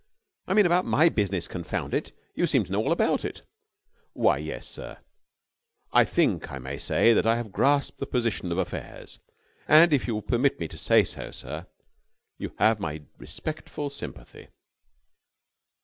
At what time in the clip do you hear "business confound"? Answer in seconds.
1.09-1.93